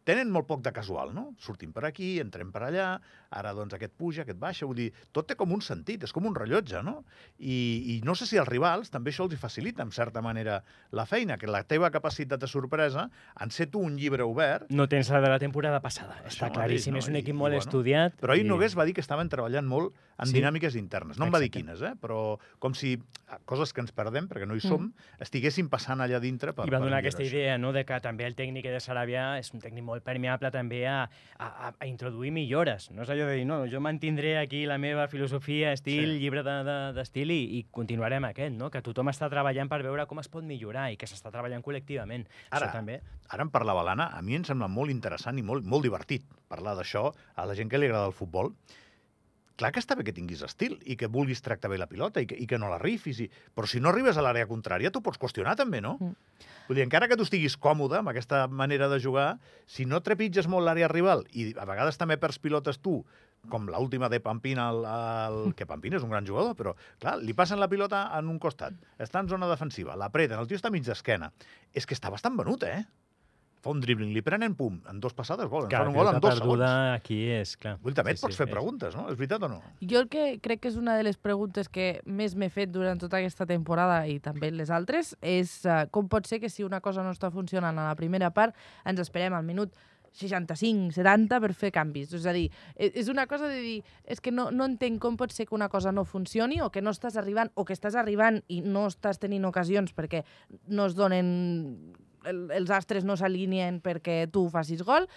tenen 0.03 0.31
molt 0.31 0.47
poc 0.47 0.61
de 0.65 0.71
casual, 0.73 1.11
no? 1.13 1.35
Sortim 1.37 1.71
per 1.75 1.83
aquí, 1.85 2.19
entrem 2.19 2.51
per 2.51 2.63
allà, 2.65 2.99
ara 3.31 3.51
doncs 3.53 3.73
aquest 3.75 3.93
puja, 3.93 4.23
aquest 4.23 4.39
baixa, 4.41 4.65
vull 4.65 4.75
dir, 4.79 4.87
tot 5.13 5.27
té 5.29 5.35
com 5.37 5.51
un 5.53 5.61
sentit, 5.61 6.03
és 6.03 6.11
com 6.15 6.25
un 6.25 6.33
rellotge, 6.33 6.81
no? 6.83 7.03
I, 7.37 7.97
i 7.97 8.01
no 8.03 8.15
sé 8.15 8.25
si 8.25 8.37
als 8.41 8.47
rivals 8.49 8.89
també 8.89 9.11
això 9.11 9.27
els 9.27 9.33
hi 9.35 9.37
facilita, 9.37 9.83
en 9.83 9.91
certa 9.91 10.21
manera, 10.25 10.63
la 10.91 11.05
feina, 11.05 11.37
que 11.37 11.47
la 11.47 11.61
teva 11.63 11.91
capacitat 11.91 12.39
de 12.41 12.47
sorpresa, 12.49 13.09
en 13.39 13.51
ser 13.51 13.67
tu 13.69 13.79
un 13.85 13.97
llibre 13.97 14.23
obert, 14.25 14.69
No 14.71 14.87
tens 14.89 15.09
la 15.13 15.21
de 15.21 15.29
la 15.29 15.39
temporada 15.39 15.79
passada, 15.81 16.17
Això 16.25 16.47
està 16.47 16.51
claríssim. 16.53 16.93
no? 16.93 16.99
És 16.99 17.07
un 17.07 17.15
equip 17.19 17.35
i 17.35 17.37
molt 17.37 17.53
bueno, 17.53 17.59
estudiat. 17.63 18.15
però 18.19 18.33
ahir 18.33 18.45
i- 18.45 18.49
Nogués 18.49 18.77
va 18.77 18.85
dir 18.85 18.93
que 18.95 19.01
estaven 19.01 19.29
treballant 19.29 19.67
molt 19.67 19.93
en 20.17 20.25
Sí. 20.27 20.33
dinàmiques 20.41 20.75
internes. 20.75 21.17
No 21.19 21.25
em 21.25 21.31
va 21.33 21.39
dir 21.39 21.47
Exacte. 21.51 21.77
quines, 21.77 21.81
eh? 21.81 21.95
però 22.01 22.39
com 22.59 22.73
si 22.73 22.97
ah, 23.27 23.37
coses 23.45 23.71
que 23.73 23.81
ens 23.81 23.91
perdem, 23.91 24.27
perquè 24.27 24.47
no 24.47 24.55
hi 24.55 24.59
som, 24.59 24.91
estiguessin 25.19 25.69
passant 25.69 26.01
allà 26.01 26.19
dintre 26.19 26.51
per 26.53 26.65
I 26.67 26.71
va 26.71 26.79
donar 26.79 26.97
aquesta 26.99 27.21
això. 27.21 27.27
idea 27.29 27.57
no, 27.57 27.71
de 27.71 27.85
que 27.85 27.99
també 28.01 28.25
el 28.25 28.35
tècnic 28.35 28.63
de 28.65 28.79
Saràbia 28.81 29.37
és 29.39 29.53
un 29.53 29.61
tècnic 29.61 29.83
molt 29.89 30.05
permeable 30.05 30.51
també 30.53 30.83
a, 30.87 31.01
a, 31.37 31.49
a, 31.69 31.87
introduir 31.89 32.31
millores. 32.35 32.89
No 32.95 33.03
és 33.03 33.11
allò 33.13 33.27
de 33.29 33.39
dir, 33.41 33.47
no, 33.49 33.61
jo 33.71 33.81
mantindré 33.83 34.37
aquí 34.39 34.63
la 34.69 34.79
meva 34.81 35.07
filosofia, 35.11 35.73
estil, 35.75 36.15
sí. 36.15 36.19
llibre 36.23 36.43
d'estil 36.45 37.27
de, 37.27 37.35
de, 37.35 37.39
i, 37.39 37.59
i 37.59 37.65
continuarem 37.75 38.29
aquest, 38.29 38.55
no? 38.57 38.71
que 38.73 38.83
tothom 38.85 39.11
està 39.11 39.29
treballant 39.31 39.71
per 39.71 39.81
veure 39.85 40.07
com 40.09 40.21
es 40.21 40.31
pot 40.31 40.45
millorar 40.45 40.89
i 40.93 40.99
que 40.99 41.09
s'està 41.09 41.33
treballant 41.33 41.65
col·lectivament. 41.65 42.27
Ara, 42.49 42.67
Això 42.67 42.73
també. 42.77 42.99
Ara 43.29 43.45
en 43.45 43.53
parlava 43.53 43.85
l'Anna, 43.85 44.09
a 44.15 44.21
mi 44.25 44.37
em 44.39 44.45
sembla 44.47 44.69
molt 44.71 44.93
interessant 44.93 45.37
i 45.37 45.45
molt, 45.45 45.65
molt 45.65 45.85
divertit 45.85 46.25
parlar 46.49 46.77
d'això 46.77 47.09
a 47.35 47.49
la 47.49 47.57
gent 47.57 47.69
que 47.71 47.81
li 47.81 47.89
agrada 47.89 48.09
el 48.09 48.17
futbol. 48.17 48.53
Clar 49.59 49.73
que 49.75 49.81
està 49.83 49.97
bé 49.99 50.05
que 50.07 50.15
tinguis 50.15 50.41
estil 50.45 50.77
i 50.87 50.95
que 50.95 51.09
vulguis 51.11 51.43
tractar 51.43 51.71
bé 51.71 51.79
la 51.81 51.89
pilota 51.91 52.23
i 52.23 52.27
que, 52.29 52.37
i 52.39 52.47
que 52.47 52.59
no 52.61 52.69
la 52.71 52.79
rifis. 52.79 53.19
I... 53.25 53.27
Però 53.27 53.67
si 53.67 53.81
no 53.83 53.91
arribes 53.91 54.15
a 54.15 54.23
l'àrea 54.23 54.47
contrària, 54.47 54.91
tu 54.95 55.01
pots 55.03 55.19
qüestionar 55.19 55.57
també, 55.59 55.81
no? 55.83 55.97
Mm. 55.99 56.45
Vull 56.69 56.79
dir, 56.79 56.85
encara 56.85 57.09
que 57.11 57.17
tu 57.19 57.25
estiguis 57.27 57.57
còmode 57.59 57.97
amb 57.99 58.11
aquesta 58.11 58.45
manera 58.47 58.87
de 58.87 59.01
jugar, 59.03 59.33
si 59.67 59.87
no 59.89 59.99
trepitges 60.05 60.47
molt 60.47 60.67
l'àrea 60.67 60.87
rival 60.91 61.25
i 61.33 61.49
a 61.57 61.65
vegades 61.67 61.99
també 61.99 62.15
perds 62.21 62.39
pilotes 62.39 62.79
tu, 62.79 63.01
com 63.49 63.67
l'última 63.71 64.09
de 64.11 64.19
Pampina, 64.23 64.69
el, 64.69 64.85
el, 64.85 65.39
que 65.57 65.67
Pampina 65.67 65.99
és 65.99 66.05
un 66.05 66.13
gran 66.13 66.27
jugador, 66.27 66.55
però 66.59 66.75
clar, 67.01 67.17
li 67.23 67.35
passen 67.35 67.59
la 67.59 67.69
pilota 67.71 68.05
en 68.17 68.31
un 68.31 68.39
costat, 68.39 68.75
està 68.99 69.23
en 69.23 69.31
zona 69.31 69.49
defensiva, 69.49 69.97
l'apreten, 69.99 70.39
el 70.39 70.47
tio 70.47 70.59
està 70.59 70.71
mig 70.73 70.85
d'esquena. 70.85 71.31
És 71.73 71.87
que 71.87 71.97
està 71.97 72.11
bastant 72.11 72.37
venut, 72.39 72.63
eh? 72.67 72.83
Fa 73.61 73.71
un 73.73 73.81
dribbling, 73.83 74.13
li 74.15 74.21
prenen, 74.23 74.53
pum, 74.55 74.77
en 74.87 74.99
dos 75.03 75.13
passades, 75.13 75.49
gol. 75.51 75.65
En 75.65 75.69
Clar, 75.69 75.81
fan 75.81 75.89
un 75.91 75.95
gol 75.97 76.07
en 76.13 76.19
dos 76.23 76.37
segons. 76.37 76.61
aquí 76.95 77.17
és, 77.29 77.57
clar. 77.57 77.77
Vull, 77.83 77.93
també 77.93 78.11
et 78.11 78.17
Sí, 78.17 78.21
pots 78.23 78.35
sí, 78.35 78.37
fer 78.37 78.47
és- 78.47 78.53
preguntes, 78.53 78.95
no? 78.95 79.09
És 79.11 79.17
veritat 79.17 79.43
o 79.43 79.49
no? 79.49 79.61
Jo 79.81 79.99
el 79.99 80.07
que 80.07 80.39
crec 80.39 80.61
que 80.61 80.69
és 80.69 80.77
una 80.77 80.95
de 80.95 81.03
les 81.03 81.17
preguntes 81.17 81.67
que 81.67 81.99
més 82.05 82.35
m'he 82.35 82.49
fet 82.49 82.71
durant 82.71 82.97
tota 82.97 83.17
aquesta 83.17 83.45
temporada 83.45 84.07
i 84.07 84.19
també 84.19 84.51
les 84.51 84.69
altres 84.69 85.17
és 85.21 85.65
uh, 85.65 85.87
com 85.91 86.07
pot 86.07 86.25
ser 86.25 86.39
que 86.39 86.47
si 86.49 86.63
una 86.63 86.79
cosa 86.79 87.03
no 87.03 87.11
està 87.11 87.29
funcionant 87.31 87.77
a 87.77 87.89
la 87.89 87.95
primera 87.95 88.31
part 88.31 88.55
ens 88.85 88.99
esperem 88.99 89.33
al 89.33 89.43
minut 89.43 89.75
65, 90.11 90.91
70 90.95 91.39
per 91.39 91.53
fer 91.53 91.69
canvis. 91.71 92.13
És 92.17 92.25
a 92.25 92.31
dir, 92.33 92.49
e- 92.75 92.91
és 92.95 93.09
una 93.09 93.27
cosa 93.27 93.47
de 93.47 93.59
dir, 93.61 93.83
és 94.05 94.19
que 94.21 94.31
no, 94.31 94.49
no 94.51 94.65
entenc 94.65 94.99
com 94.99 95.15
pot 95.17 95.31
ser 95.31 95.45
que 95.45 95.53
una 95.53 95.67
cosa 95.69 95.91
no 95.91 96.05
funcioni 96.05 96.61
o 96.61 96.71
que 96.71 96.81
no 96.81 96.89
estàs 96.95 97.15
arribant 97.19 97.51
o 97.55 97.65
que 97.65 97.73
estàs 97.75 97.93
arribant 97.95 98.41
i 98.47 98.61
no 98.61 98.87
estàs 98.87 99.19
tenint 99.19 99.45
ocasions 99.45 99.93
perquè 99.93 100.23
no 100.67 100.85
es 100.87 100.95
donen 100.95 101.93
el, 102.25 102.49
els 102.51 102.69
astres 102.71 103.05
no 103.05 103.15
s'alineen 103.17 103.81
perquè 103.81 104.25
tu 104.31 104.47
facis 104.49 104.81
gol, 104.83 105.07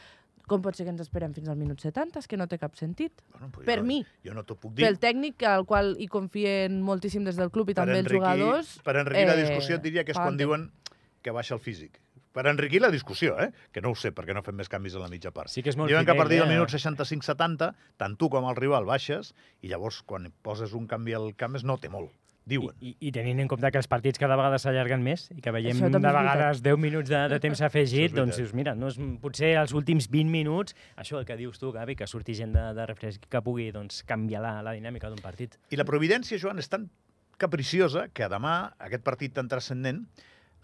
com 0.46 0.60
pot 0.60 0.74
ser 0.76 0.84
que 0.84 0.90
ens 0.90 1.00
esperem 1.00 1.32
fins 1.32 1.48
al 1.48 1.56
minut 1.56 1.80
70? 1.80 2.18
És 2.18 2.26
que 2.28 2.36
no 2.36 2.48
té 2.50 2.58
cap 2.58 2.74
sentit. 2.76 3.22
Bueno, 3.32 3.48
però 3.54 3.64
Per 3.64 3.78
jo, 3.78 3.84
mi. 3.86 4.00
Jo 4.26 4.34
no 4.34 4.42
t'ho 4.44 4.56
puc 4.58 4.74
dir. 4.74 4.84
Pel 4.84 4.98
tècnic, 5.00 5.42
al 5.48 5.64
qual 5.64 5.94
hi 6.02 6.08
confien 6.10 6.80
moltíssim 6.82 7.24
des 7.24 7.38
del 7.38 7.50
club 7.54 7.70
i 7.70 7.74
també 7.78 7.98
els 8.00 8.06
enriquir- 8.06 8.20
jugadors... 8.20 8.72
Per 8.84 8.96
enriquir 8.98 9.26
la 9.30 9.36
eh, 9.38 9.44
discussió 9.46 9.76
et 9.78 9.82
diria 9.86 10.04
que 10.04 10.12
és 10.12 10.18
quan 10.18 10.36
diuen 10.36 10.70
que 11.22 11.30
baixa 11.30 11.54
el 11.54 11.60
físic. 11.62 12.00
Per 12.32 12.46
enriquir 12.48 12.80
la 12.80 12.88
discussió, 12.90 13.34
eh? 13.38 13.50
Que 13.72 13.82
no 13.84 13.90
ho 13.92 13.94
sé, 13.94 14.10
perquè 14.16 14.32
no 14.32 14.40
fem 14.42 14.56
més 14.56 14.68
canvis 14.72 14.94
a 14.96 15.02
la 15.02 15.08
mitja 15.12 15.30
part. 15.36 15.52
Sí 15.52 15.62
que 15.62 15.68
és 15.68 15.76
molt 15.76 15.92
Diuen 15.92 16.06
que 16.08 16.14
a 16.14 16.16
partir 16.16 16.38
del 16.40 16.48
eh? 16.48 16.54
minut 16.54 16.72
65-70, 16.72 17.74
tant 18.00 18.16
tu 18.16 18.30
com 18.32 18.46
el 18.48 18.56
rival 18.56 18.86
baixes, 18.88 19.34
i 19.60 19.68
llavors 19.68 20.00
quan 20.02 20.30
poses 20.42 20.72
un 20.72 20.86
canvi 20.88 21.12
al 21.12 21.34
camp 21.36 21.60
es 21.60 21.64
no 21.68 21.76
té 21.76 21.90
molt. 21.92 22.10
Diuen. 22.48 22.74
I, 22.82 22.96
i 23.06 23.12
tenint 23.14 23.38
en 23.44 23.48
compte 23.50 23.70
que 23.70 23.78
els 23.78 23.86
partits 23.90 24.18
cada 24.18 24.34
vegada 24.38 24.58
s'allarguen 24.58 25.02
més 25.04 25.28
i 25.30 25.42
que 25.44 25.52
veiem 25.54 25.78
de 25.78 26.00
vegades 26.02 26.62
10 26.64 26.80
minuts 26.82 27.12
de, 27.12 27.20
de 27.30 27.38
temps 27.42 27.62
afegit, 27.68 28.10
és 28.10 28.16
doncs 28.16 28.40
dius, 28.40 28.50
mira, 28.58 28.74
no 28.78 28.90
és, 28.90 28.98
potser 29.22 29.52
els 29.60 29.74
últims 29.78 30.08
20 30.10 30.32
minuts, 30.32 30.74
això 30.98 31.20
el 31.20 31.28
que 31.28 31.38
dius 31.38 31.62
tu, 31.62 31.70
Gavi, 31.74 31.94
que 31.98 32.08
surti 32.10 32.34
gent 32.38 32.56
de, 32.56 32.66
de 32.74 32.88
refresc 32.90 33.28
que 33.30 33.44
pugui 33.46 33.70
doncs, 33.74 34.02
canviar 34.08 34.42
la, 34.42 34.56
la 34.66 34.74
dinàmica 34.74 35.12
d'un 35.12 35.22
partit. 35.22 35.54
I 35.70 35.78
la 35.78 35.86
providència, 35.86 36.40
Joan, 36.42 36.58
és 36.58 36.70
tan 36.72 36.90
capriciosa 37.38 38.08
que 38.14 38.26
demà, 38.30 38.56
aquest 38.90 39.06
partit 39.06 39.34
tan 39.38 39.48
transcendent, 39.50 40.02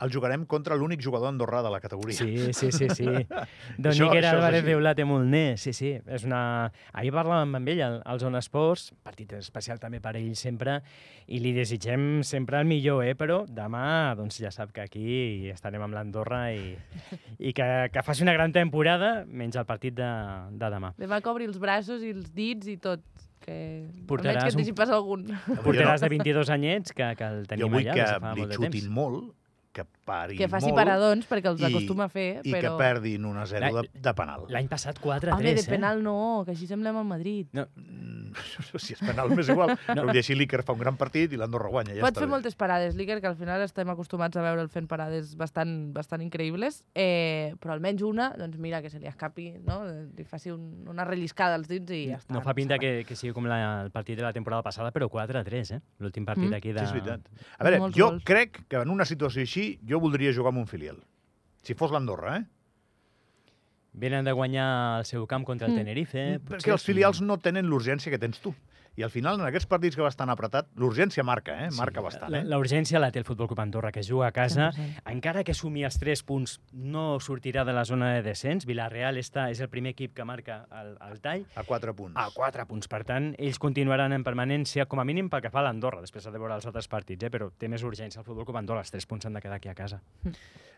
el 0.00 0.12
jugarem 0.14 0.44
contra 0.46 0.76
l'únic 0.78 1.00
jugador 1.02 1.28
andorrà 1.32 1.60
de 1.64 1.70
la 1.74 1.80
categoria. 1.82 2.14
Sí, 2.16 2.52
sí, 2.54 2.70
sí, 2.72 2.86
sí. 2.94 3.04
Don 3.78 3.92
Això- 3.92 4.10
és 4.14 4.26
Álvarez 4.30 4.62
de 4.64 4.76
Ulate 4.78 5.04
Molner, 5.04 5.56
sí, 5.58 5.72
sí. 5.74 5.90
És 6.06 6.24
una... 6.28 6.70
Ahir 6.92 7.10
parlàvem 7.16 7.56
amb 7.58 7.72
ell 7.72 7.82
al, 7.82 7.96
al 8.06 8.20
Zona 8.22 8.38
Esports, 8.42 8.92
partit 9.02 9.32
especial 9.40 9.80
també 9.82 9.98
per 10.04 10.14
ell 10.20 10.30
sempre, 10.38 10.78
i 11.26 11.40
li 11.42 11.50
desitgem 11.56 12.22
sempre 12.22 12.60
el 12.62 12.68
millor, 12.70 13.02
eh? 13.06 13.16
però 13.18 13.40
demà 13.48 14.14
doncs 14.18 14.38
ja 14.42 14.52
sap 14.54 14.70
que 14.76 14.84
aquí 14.86 15.48
estarem 15.50 15.82
amb 15.84 15.94
l'Andorra 15.98 16.44
i, 16.54 16.76
i 17.38 17.52
que, 17.52 17.68
que 17.92 18.02
faci 18.06 18.22
una 18.26 18.34
gran 18.38 18.54
temporada, 18.54 19.24
menys 19.26 19.58
el 19.58 19.66
partit 19.66 19.96
de, 19.98 20.10
de 20.62 20.70
demà. 20.76 20.92
Demà 20.98 21.18
que 21.24 21.32
obri 21.34 21.50
els 21.50 21.58
braços 21.58 22.06
i 22.06 22.14
els 22.14 22.30
dits 22.36 22.70
i 22.70 22.78
tot. 22.78 23.02
Que... 23.48 23.86
Portaràs 24.06 24.50
Almenys 24.50 24.70
que 24.76 24.84
un- 24.84 24.94
algun. 24.94 25.26
Porteràs 25.64 26.02
de 26.04 26.08
22 26.12 26.50
anyets, 26.52 26.92
que, 26.92 27.06
que 27.16 27.24
el 27.32 27.42
Jo 27.44 27.50
tenim 27.54 27.72
vull 27.72 27.86
allà 27.86 27.94
que 27.94 28.02
des 28.02 28.14
de 28.14 28.22
fa 28.24 28.32
li 28.36 28.48
xutin 28.58 28.88
molt, 28.92 29.30
que 29.78 29.86
pari 30.08 30.36
Que 30.38 30.48
faci 30.50 30.68
molt, 30.72 30.80
paradons, 30.82 31.26
perquè 31.30 31.52
els 31.52 31.62
i- 31.62 31.68
acostuma 31.70 32.06
a 32.08 32.12
fer, 32.12 32.28
i 32.42 32.52
però... 32.54 32.74
que 32.74 32.82
perdin 32.82 33.24
1 33.30 33.40
a 33.42 33.46
0 33.54 33.72
de, 33.78 33.84
de 34.08 34.14
penal. 34.18 34.44
L'any 34.52 34.68
passat 34.70 34.98
4 35.02 35.16
a 35.32 35.38
3, 35.38 35.38
Home, 35.38 35.54
de 35.54 35.64
eh? 35.66 35.70
penal 35.70 36.02
no, 36.04 36.16
que 36.46 36.56
així 36.56 36.66
semblem 36.70 36.98
al 37.00 37.06
Madrid. 37.08 37.48
No, 37.56 37.66
si 38.78 38.94
és 38.94 39.00
penal 39.00 39.30
m'és 39.34 39.48
igual, 39.52 39.72
no. 39.96 40.04
però 40.06 40.14
així 40.16 40.34
l'Iker 40.34 40.62
fa 40.66 40.72
un 40.76 40.80
gran 40.82 40.96
partit 41.00 41.32
i 41.32 41.36
l'Andorra 41.40 41.68
guanya. 41.72 41.94
Ja 41.96 42.02
Pot 42.04 42.12
està 42.14 42.20
fer 42.24 42.28
bé. 42.28 42.32
moltes 42.34 42.56
parades, 42.58 42.96
l'Iker, 42.98 43.20
que 43.20 43.28
al 43.30 43.36
final 43.36 43.62
estem 43.64 43.88
acostumats 43.92 44.36
a 44.36 44.42
veure'l 44.44 44.68
fent 44.72 44.88
parades 44.90 45.34
bastant, 45.36 45.92
bastant 45.94 46.22
increïbles, 46.24 46.82
eh, 46.94 47.54
però 47.60 47.72
almenys 47.76 48.02
una, 48.06 48.30
doncs 48.38 48.58
mira, 48.58 48.82
que 48.82 48.90
se 48.90 48.98
li 49.00 49.06
escapi, 49.10 49.48
no? 49.66 49.80
li 50.16 50.24
faci 50.24 50.50
un, 50.54 50.84
una 50.88 51.04
relliscada 51.08 51.54
als 51.58 51.68
dits 51.68 51.90
i 51.94 52.02
ja 52.12 52.18
està. 52.20 52.32
no 52.34 52.42
fa 52.42 52.54
pinta 52.54 52.78
que, 52.78 53.04
que 53.08 53.16
sigui 53.16 53.32
com 53.36 53.46
la, 53.50 53.60
el 53.84 53.90
partit 53.94 54.16
de 54.18 54.22
la 54.26 54.32
temporada 54.32 54.62
passada, 54.62 54.92
però 54.92 55.08
4 55.08 55.38
a 55.40 55.44
3, 55.44 55.70
eh? 55.76 55.80
L'últim 56.00 56.24
partit 56.28 56.48
Mm. 56.48 56.54
aquí 56.54 56.68
Sí, 56.68 56.74
de... 56.74 56.82
és 56.84 56.92
veritat. 56.92 57.26
A 57.58 57.64
veure, 57.64 57.78
Molts 57.80 57.96
jo 57.98 58.06
gols. 58.10 58.22
crec 58.24 58.62
que 58.68 58.76
en 58.82 58.90
una 58.90 59.04
situació 59.04 59.42
així 59.42 59.80
jo 59.88 59.98
voldria 60.00 60.32
jugar 60.32 60.52
amb 60.54 60.58
un 60.62 60.66
filial. 60.66 60.96
Si 61.62 61.74
fos 61.74 61.90
l'Andorra, 61.90 62.36
eh? 62.38 62.44
Venen 63.98 64.24
de 64.24 64.32
guanyar 64.32 64.66
el 65.00 65.04
seu 65.08 65.26
camp 65.26 65.44
contra 65.44 65.66
el 65.66 65.72
Mm. 65.74 65.76
Tenerife. 65.82 66.24
Perquè 66.48 66.70
els 66.72 66.84
filials 66.86 67.20
no 67.20 67.36
tenen 67.42 67.66
l'urgència 67.66 68.10
que 68.14 68.18
tens 68.18 68.38
tu. 68.40 68.54
I 68.98 69.04
al 69.06 69.12
final, 69.14 69.38
en 69.38 69.46
aquests 69.46 69.68
partits 69.70 69.94
que 69.94 70.02
va 70.02 70.08
estar 70.10 70.26
apretat, 70.28 70.66
l'urgència 70.74 71.22
marca, 71.22 71.54
eh? 71.64 71.68
Marca 71.76 72.02
bastant, 72.02 72.32
la- 72.34 72.40
eh? 72.40 72.44
La 72.50 72.58
urgència 72.58 72.98
la 72.98 73.12
té 73.14 73.20
el 73.20 73.24
Futbol 73.24 73.46
Club 73.46 73.60
Andorra, 73.62 73.92
que 73.92 74.02
juga 74.02 74.26
a 74.26 74.32
casa. 74.32 74.72
100%. 74.72 75.02
Encara 75.12 75.44
que 75.44 75.54
sumi 75.54 75.84
els 75.86 76.00
3 76.00 76.24
punts, 76.26 76.56
no 76.72 77.20
sortirà 77.20 77.64
de 77.64 77.72
la 77.72 77.84
zona 77.84 78.14
de 78.16 78.24
descens. 78.26 78.66
Villarreal 78.66 79.16
està, 79.16 79.52
és 79.52 79.60
el 79.60 79.68
primer 79.70 79.92
equip 79.94 80.16
que 80.16 80.24
marca 80.26 80.66
el, 80.80 80.96
el 81.12 81.20
tall. 81.20 81.46
A 81.54 81.62
4 81.62 81.94
punts. 81.94 82.16
A 82.18 82.26
4 82.34 82.66
punts. 82.66 82.88
Per 82.90 83.04
tant, 83.04 83.36
ells 83.38 83.60
continuaran 83.62 84.12
en 84.12 84.24
permanència, 84.26 84.86
com 84.90 84.98
a 84.98 85.04
mínim 85.06 85.30
pel 85.30 85.42
que 85.46 85.50
fa 85.54 85.60
a 85.62 85.68
l'Andorra. 85.68 86.00
Després 86.02 86.26
ha 86.26 86.34
de 86.34 86.42
veure 86.42 86.58
els 86.58 86.66
altres 86.66 86.88
partits, 86.90 87.22
eh? 87.22 87.30
però 87.30 87.52
té 87.56 87.68
més 87.70 87.84
urgència 87.86 88.18
el 88.18 88.26
Futbol 88.26 88.44
Club 88.48 88.58
Andorra. 88.58 88.82
Els 88.82 88.90
3 88.90 89.06
punts 89.06 89.26
han 89.30 89.38
de 89.38 89.40
quedar 89.46 89.60
aquí 89.62 89.68
a 89.70 89.76
casa. 89.78 90.02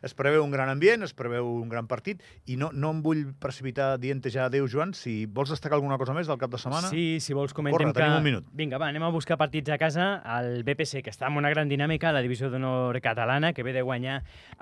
Es 0.02 0.14
preveu 0.16 0.44
un 0.44 0.50
gran 0.52 0.68
ambient, 0.72 1.02
es 1.04 1.12
preveu 1.16 1.46
un 1.46 1.68
gran 1.68 1.86
partit, 1.88 2.22
i 2.48 2.56
no, 2.56 2.70
no 2.72 2.92
em 2.94 3.02
vull 3.04 3.26
precipitar 3.40 3.98
dient 4.00 4.20
ja 4.32 4.46
adéu, 4.46 4.66
Joan, 4.68 4.94
si 4.96 5.26
vols 5.26 5.50
destacar 5.52 5.76
alguna 5.76 5.98
cosa 6.00 6.14
més 6.16 6.26
del 6.28 6.38
cap 6.40 6.50
de 6.52 6.60
setmana. 6.60 6.88
Sí, 6.92 7.18
si 7.20 7.36
vols 7.36 7.52
comentem 7.56 7.76
Corre, 7.76 7.92
que... 7.92 8.09
tenim 8.10 8.20
un 8.20 8.26
minut. 8.26 8.50
Vinga, 8.52 8.78
va, 8.82 8.90
anem 8.90 9.06
a 9.06 9.10
buscar 9.14 9.38
partits 9.40 9.70
a 9.72 9.78
casa. 9.80 10.08
El 10.38 10.64
BPC, 10.66 11.04
que 11.06 11.12
està 11.14 11.28
amb 11.30 11.40
una 11.40 11.50
gran 11.52 11.70
dinàmica, 11.70 12.12
la 12.12 12.22
divisió 12.24 12.50
d'honor 12.50 12.98
catalana, 13.00 13.52
que 13.54 13.64
ve 13.66 13.74
de 13.76 13.82
guanyar 13.86 14.20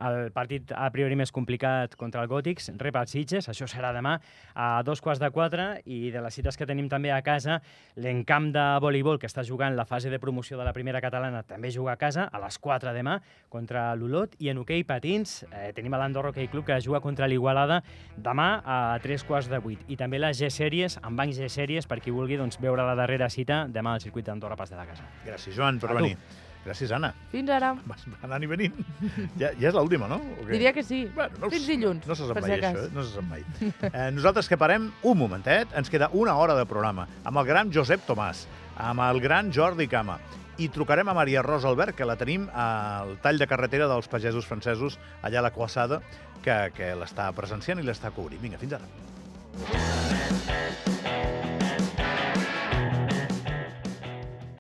el 0.09 0.31
partit 0.37 0.73
a 0.77 0.89
priori 0.95 1.17
més 1.19 1.33
complicat 1.35 1.97
contra 1.99 2.23
el 2.23 2.31
Gòtics, 2.31 2.71
rep 2.79 2.99
els 3.01 3.15
Sitges, 3.17 3.49
això 3.51 3.69
serà 3.71 3.93
demà 3.97 4.19
a 4.55 4.83
dos 4.87 5.03
quarts 5.05 5.21
de 5.23 5.31
quatre, 5.35 5.69
i 5.87 6.13
de 6.15 6.23
les 6.23 6.35
cites 6.35 6.57
que 6.57 6.67
tenim 6.69 6.89
també 6.89 7.13
a 7.15 7.21
casa, 7.27 7.61
l'encamp 7.97 8.51
de 8.55 8.67
voleibol, 8.85 9.19
que 9.19 9.29
està 9.31 9.45
jugant 9.47 9.77
la 9.77 9.87
fase 9.89 10.11
de 10.11 10.21
promoció 10.23 10.59
de 10.59 10.67
la 10.67 10.75
primera 10.77 11.01
catalana, 11.05 11.43
també 11.43 11.73
juga 11.75 11.95
a 11.95 12.01
casa, 12.01 12.29
a 12.31 12.43
les 12.43 12.59
4 12.59 12.95
demà, 12.97 13.19
contra 13.49 13.91
l'Olot, 13.97 14.37
i 14.39 14.53
en 14.53 14.63
hoquei 14.63 14.85
patins 14.87 15.43
eh, 15.51 15.71
tenim 15.77 15.97
l'Andorra 15.99 16.33
Hockey 16.33 16.49
Club, 16.49 16.67
que 16.69 16.81
juga 16.85 17.01
contra 17.01 17.29
l'Igualada 17.29 17.83
demà 18.17 18.49
a 18.65 18.79
tres 19.03 19.25
quarts 19.25 19.49
de 19.51 19.59
vuit. 19.63 19.81
I 19.89 19.97
també 19.97 20.21
les 20.21 20.39
G-Sèries, 20.39 20.99
amb 21.03 21.19
bancs 21.19 21.39
G-Sèries, 21.39 21.89
per 21.89 22.01
qui 22.05 22.15
vulgui 22.15 22.39
doncs, 22.39 22.61
veure 22.63 22.85
la 22.87 22.97
darrera 22.99 23.28
cita 23.31 23.67
demà 23.69 23.95
al 23.95 24.01
circuit 24.05 24.27
d'Andorra 24.27 24.57
Pas 24.57 24.71
de 24.71 24.77
la 24.77 24.85
Casa. 24.87 25.05
Gràcies, 25.27 25.55
Joan, 25.57 25.79
per 25.81 25.91
A 25.91 25.97
tu. 25.97 26.03
venir. 26.03 26.17
Gràcies, 26.65 26.91
Anna. 26.93 27.13
Fins 27.33 27.49
ara. 27.55 27.71
Vas 27.89 28.03
anant 28.27 28.43
i 28.43 28.49
venint. 28.51 28.75
Ja, 29.39 29.53
ja 29.57 29.69
és 29.71 29.75
l'última, 29.77 30.09
no? 30.11 30.19
O 30.19 30.43
què? 30.45 30.51
Diria 30.57 30.73
que 30.77 30.83
sí. 30.85 31.05
Bueno, 31.15 31.39
no, 31.41 31.51
Fins 31.55 31.67
dilluns, 31.71 32.07
No 32.07 32.17
se 32.19 32.27
sap 32.27 32.35
per 32.41 32.43
mai, 32.45 32.57
això, 32.59 32.83
eh? 32.87 32.91
No 32.93 33.05
se 33.07 33.15
sap 33.15 33.29
mai. 33.31 33.45
Eh, 33.93 34.11
nosaltres 34.13 34.49
que 34.51 34.59
parem 34.61 34.91
un 35.07 35.17
momentet, 35.19 35.71
ens 35.79 35.89
queda 35.89 36.11
una 36.13 36.35
hora 36.37 36.57
de 36.59 36.67
programa, 36.69 37.07
amb 37.25 37.41
el 37.41 37.47
gran 37.49 37.73
Josep 37.73 38.05
Tomàs, 38.09 38.45
amb 38.77 39.01
el 39.07 39.21
gran 39.25 39.53
Jordi 39.55 39.87
Cama, 39.89 40.19
i 40.59 40.69
trucarem 40.75 41.09
a 41.09 41.15
Maria 41.15 41.41
Rosa 41.47 41.71
Albert, 41.71 41.95
que 41.97 42.05
la 42.05 42.17
tenim 42.19 42.49
al 42.53 43.17
tall 43.23 43.39
de 43.39 43.47
carretera 43.47 43.87
dels 43.89 44.11
pagesos 44.11 44.45
francesos, 44.51 44.99
allà 45.23 45.39
a 45.39 45.47
la 45.47 45.55
Coassada, 45.55 46.03
que, 46.43 46.59
que 46.75 46.93
l'està 46.99 47.31
presenciant 47.33 47.79
i 47.79 47.87
l'està 47.87 48.11
cobrint. 48.11 48.43
Vinga, 48.43 48.59
fins 48.59 48.75
ara. 48.81 50.08